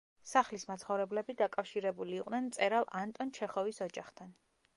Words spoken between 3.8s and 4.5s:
ოჯახთან.